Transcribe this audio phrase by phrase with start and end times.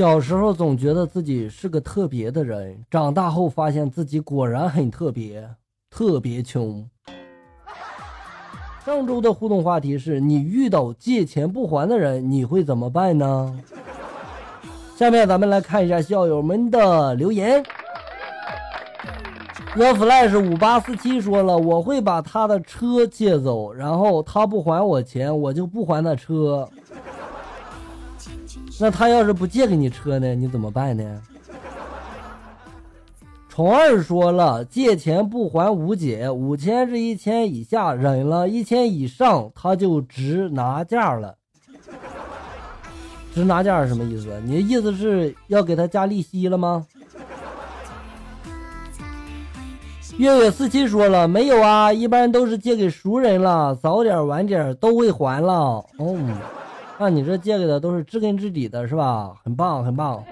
[0.00, 5.46] 小时候总觉得自己是个特别的人，长大后发现自己果然很特别，
[5.90, 6.88] 特别穷。
[8.82, 13.54] 上周的互动话题是你遇到借钱不还的人，你会怎么办呢？
[14.96, 17.62] 下面咱们来看一下校友们的留言。
[19.76, 26.66] 我 flash 五八四七说了，我会把他的车借走，然后他不还我钱，我就不还他车。
[28.80, 30.34] 那他要是不借给你车呢？
[30.34, 31.22] 你怎么办呢？
[33.48, 41.36] 虫二说了，借钱不还无解，五千至一千以下忍了，一千以上他就直拿价了。
[43.34, 44.40] 直拿价是什么意思？
[44.44, 46.86] 你的意思是要给他加利息了吗？
[50.16, 55.52] 月月四七说了，没有啊，一般都是借给熟人了，早点晚点都会还了。
[55.98, 56.16] 哦。
[57.02, 59.32] 那你这借给的都是知根知底的，是吧？
[59.42, 60.22] 很棒，很棒。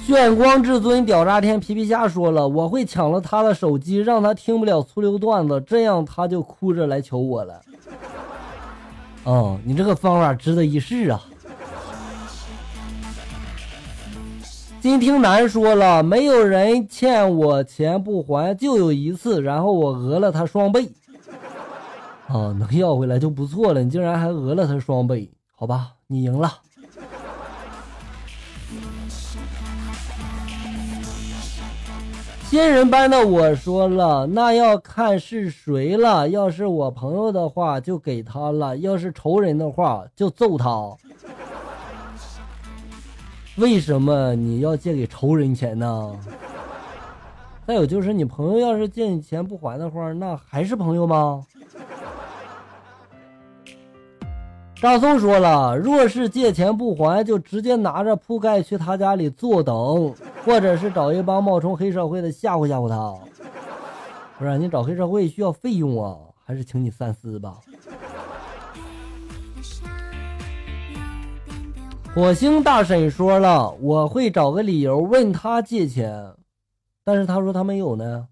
[0.00, 7.60] 炫光至尊屌炸天皮皮虾说了，我会抢了他的手机，让他听不了粗溜段子，这样他就哭着来求我了。
[9.24, 11.22] 哦，你这个方法值得一试啊！
[14.80, 20.88] 金听男说了，没有人欠我钱不还，就有一次，然后我讹了他双倍。
[22.28, 26.52] 啊，能要回来就不错了，你竟然还讹了他双倍，好吧，你赢了。
[32.50, 36.28] 仙人般的我说了，那要看是谁了。
[36.28, 40.94] 要是我朋友的话，就给他了；要是仇人的话，就揍他。
[43.56, 46.14] 为什么你要借给仇人钱呢？
[47.66, 51.44] 再有就是，你朋友要是借你钱不还的话，那还是朋友吗？
[54.80, 63.12] 张松说了，若是借钱不还，就直接拿着铺盖去他家里坐等，或者是找一帮冒充黑社会的吓唬吓唬他。
[64.38, 67.58] 不是你找黑社会需要费用啊，还是请你三思吧。
[72.14, 76.24] 火星大婶说了，我会找个理由问他借钱，
[77.04, 78.28] 但是他说他没有呢。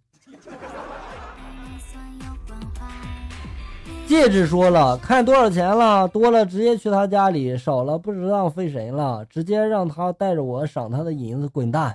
[4.17, 11.95] 戒指说了，看多少钱了，多了直接去他家里，少了不知道费神了，直接让他带着我赏他的银子滚蛋。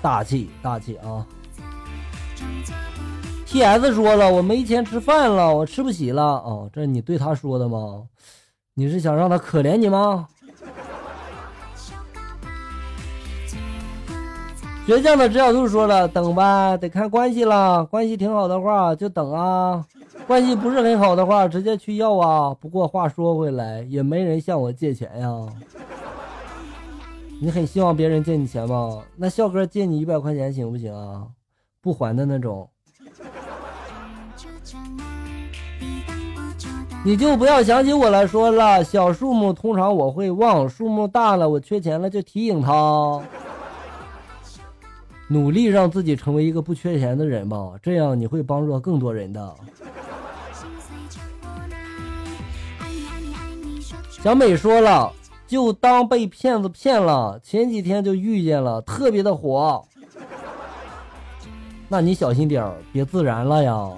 [0.00, 1.26] 大气大气啊
[3.44, 6.22] ！T S 说了，我没钱吃饭了，我吃不起了。
[6.22, 8.02] 哦，这是你对他说的吗？
[8.72, 10.26] 你是想让他可怜你吗？
[14.86, 19.84] 倔强的直角兔说了，等吧，得看关系了，关系挺好的话就等啊。
[20.28, 22.54] 关系不是很好的话，直接去要啊。
[22.60, 25.46] 不过话说回来，也没人向我借钱呀。
[27.40, 29.02] 你很希望别人借你钱吗？
[29.16, 31.26] 那笑哥借你一百块钱行不行啊？
[31.80, 32.68] 不还的那种。
[37.02, 38.84] 你就不要想起我来说了。
[38.84, 43.22] 小数目通常我会忘，数目大了我缺钱了就提醒他。
[45.28, 49.54] 努力让自己成为一个不缺钱的人吧，这样你会帮助更多人的。
[54.20, 55.12] 小美说了，
[55.46, 57.38] 就当被骗子骗了。
[57.42, 59.82] 前几天就遇见了，特别的火。
[61.88, 63.88] 那你小心点儿，别自燃了呀。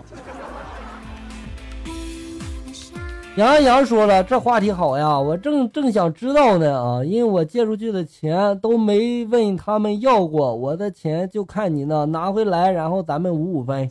[3.37, 13.91] 杨洋洋说了，这话题好呀，我正正想知道呢啊，因为我借出去的钱都没问他们要过，我的钱就看你呢，拿回来，然后咱们五五分。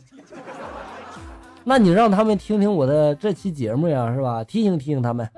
[1.64, 4.42] 那你让他们听听我的这期节目呀，是吧？
[4.44, 5.28] 提醒提醒他们。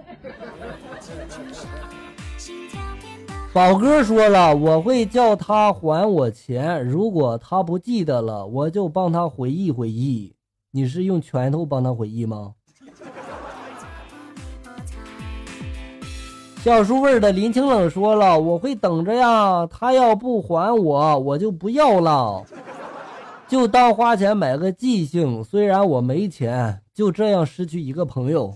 [3.53, 6.82] 宝哥说了，我会叫他还我钱。
[6.87, 10.34] 如果他不记得了，我就帮他回忆回忆。
[10.71, 12.55] 你是用拳头帮他回忆吗？
[16.62, 19.67] 小叔味的林清冷说了，我会等着呀。
[19.67, 22.43] 他要不还我，我就不要了，
[23.49, 25.44] 就当花钱买个记性。
[25.44, 28.55] 虽然我没钱，就这样失去一个朋友。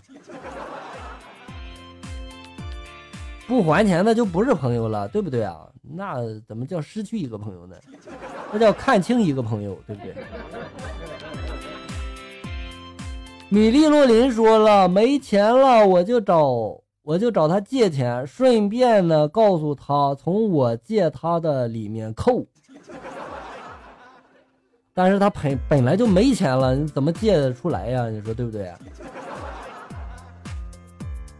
[3.46, 5.68] 不还钱那就不是朋友了，对不对啊？
[5.82, 6.16] 那
[6.48, 7.76] 怎么叫失去一个朋友呢？
[8.52, 10.14] 那叫看清一个朋友，对不对？
[13.48, 22.44] 米粒洛林说了，没钱了，我就找我就找他借钱，顺便呢告诉他从我借他的里面扣。
[24.98, 28.08] 但是他本本来就没钱了，你怎么借得出来呀？
[28.08, 28.72] 你说对不对？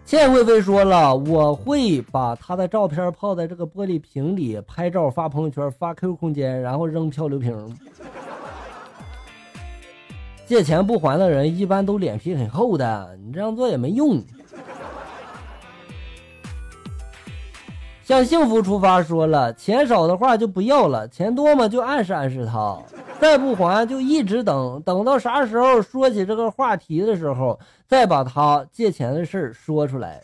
[0.05, 7.75] 谢 谢贵妃说了，我会把他的照片泡在这个玻璃瓶里，拍照发朋友圈，发 QQ 空间，然后扔漂流瓶。
[10.45, 14.23] 借钱不还的人一般都脸皮很厚的，你这样做也没用。
[18.07, 22.81] 向幸福出发说了，钱少的话就不要了，钱多嘛就暗示暗示他，
[23.21, 27.59] 再不还就一直等，等到啥时候说起这个话题的时候，
[27.89, 30.23] 再把他借钱的事说出来。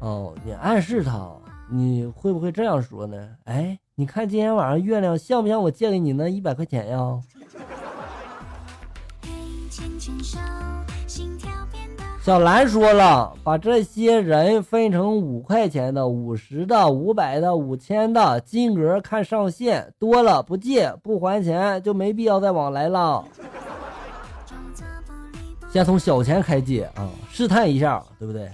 [0.00, 1.32] 哦，你暗示他，
[1.70, 3.16] 你会不会这样说呢？
[3.44, 7.18] 哎，你看今天晚上月亮像不像我借给你那一百块钱呀？
[12.24, 23.22] 小兰说了，把这些人分成五块钱的、五十的、五百的、五千的，金额看上限，多了不借不还钱，就没必要再往来了。
[25.70, 28.50] 先从小钱开借啊，试探一下，对不对？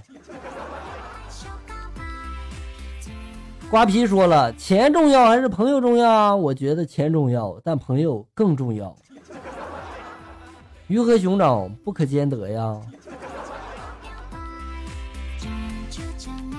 [3.69, 6.35] 瓜皮说了，钱重要还是朋友重要啊？
[6.35, 8.93] 我觉得钱重要，但朋友更重要。
[10.87, 12.77] 鱼和熊掌不可兼得呀。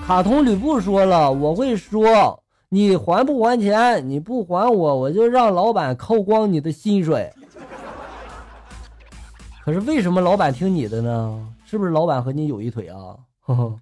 [0.05, 4.07] 卡通吕布说了：“我会说，你还不还钱？
[4.09, 7.31] 你不还我，我就让老板扣光你的薪水。”
[9.63, 11.47] 可是为什么老板听你的呢？
[11.63, 13.15] 是不是老板和你有一腿啊？
[13.41, 13.73] 呵呵。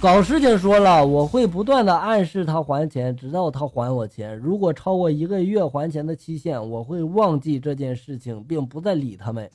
[0.00, 4.34] 搞事情说了，我会不断的暗示他还钱，直到他还我钱。
[4.38, 9.48] 如果超过一个月还钱的期限，我会忘记这件事情，并不再理他们。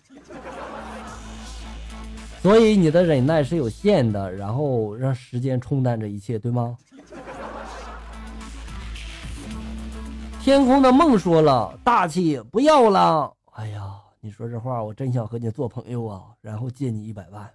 [2.42, 6.78] 所以你的忍耐是有限的，然后让时间冲淡这一切，对吗？
[10.42, 13.34] 天空的梦说了，大气不要了。
[13.54, 13.84] 哎呀，
[14.22, 17.50] 你说这话，我真想和你做朋友啊，然后借你一百万。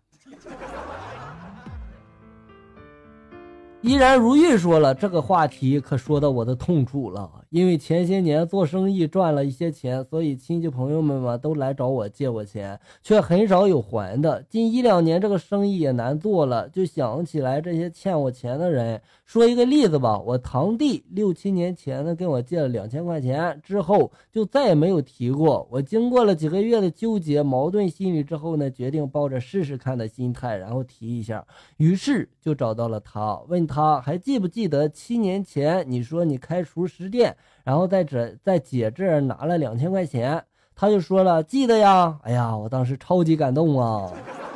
[3.80, 7.30] 依然如玉说了这个话题，可说到我的痛处了。
[7.52, 14.42] 因为前些年做生意赚了一些钱，所以亲戚朋友们嘛都来找我借我钱，却很少有还的。
[14.48, 18.98] 近一两年这个生意也难做了，就想起来这些欠我钱的人。
[19.26, 25.68] 说一个例子吧，我堂弟六七年前呢跟我借了两千块钱，之后就再也没有提过。
[25.70, 31.46] 我经过了几个月的纠结、矛盾心理之后呢，决定抱着试试看的心态，然后提一下。
[31.76, 37.34] 于是就找到了他，问他还记不记得七年前你说你开厨师店，
[37.64, 40.42] 然后在这在姐这儿拿了两千块钱？
[40.74, 42.18] 他就说了记得呀。
[42.22, 44.10] 哎呀，我当时超级感动啊。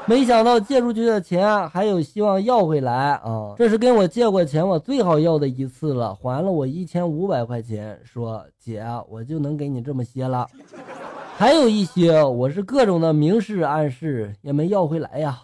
[0.09, 3.55] 没想到借出去的钱还有希望要回来啊！
[3.56, 10.47] 这是跟我借过钱我最好要的一次了，还了我一千五百块钱，说姐我就能给你这么些了，
[11.37, 15.41] 还有一些我是各种的明示暗示也没要回来呀。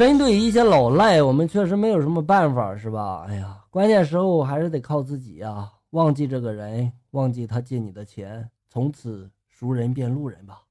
[0.00, 3.26] 针对一些老赖，我们确实没有什么办法，是吧？
[3.28, 5.68] 哎呀，关键时候还是得靠自己呀！
[5.90, 9.30] 忘记这个人，忘记他借你的钱，从此。
[9.46, 10.62] 熟人变路人吧。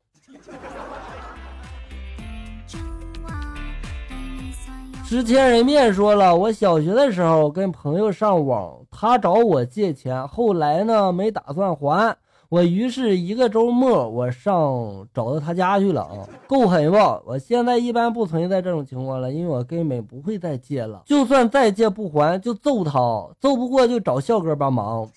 [5.06, 12.18] 吃千人面说了，我小学的时候跟朋友上网，他找我借钱，后来呢没打算还
[12.50, 17.22] 我，于是一个周末我上找到他家去了啊，够狠吧？
[17.24, 22.92] 我现在一般不存在这种情况了，因为我根本不会再借了，就算再借不还就揍他，
[23.40, 25.08] 揍不过就找笑哥帮忙。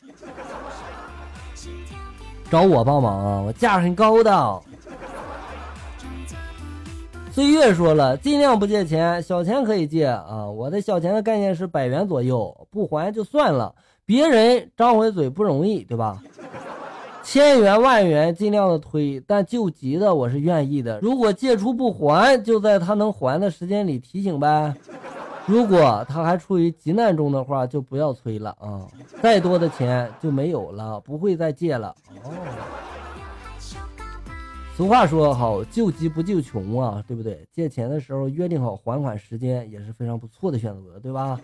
[2.50, 3.40] 找我帮忙啊！
[3.40, 4.60] 我价很高的。
[7.30, 10.46] 岁月说了，尽量不借钱，小钱可以借啊。
[10.50, 13.74] 我的小钱的概念是百元左右，不还就算了。
[14.04, 16.22] 别人张回嘴不容易，对吧？
[17.22, 20.98] 千元万元尽量的推，但救急的我是愿意的。
[21.00, 24.74] 如果借出不还，就在他能还的时间里提醒呗。
[25.46, 28.86] 如果他还处于急难中的话，就不要催了啊！
[29.20, 32.30] 再多的钱就没有了，不会再借了哦。
[34.76, 37.46] 俗话说好，救急不救穷啊，对不对？
[37.52, 41.40] 借钱的时候约定好还款时间也是非常不错的选择，对吧？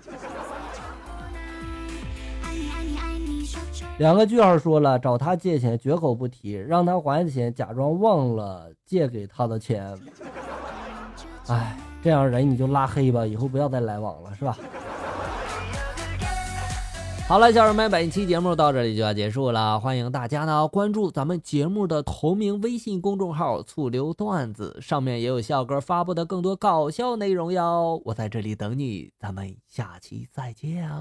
[3.99, 9.97] 两个句号说了，找他借钱绝口不提，让他还钱，假装忘了借给他的钱。
[11.49, 11.79] 哎。
[12.01, 14.57] 这样人你就拉黑吧，以后不要再来往了，是吧？
[17.27, 28.01] 好了，小人们，本期节目到这里就要结束了，欢迎大家呢关注咱们节目的同名微信公众号“醋溜段子”，上面也有笑哥发布的更多搞笑内容哟。
[28.05, 31.01] 我在这里等你，咱们下期再见啊！